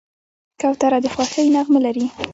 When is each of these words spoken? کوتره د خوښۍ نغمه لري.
کوتره 0.59 0.99
د 1.03 1.05
خوښۍ 1.13 1.45
نغمه 1.55 1.79
لري. 1.85 2.05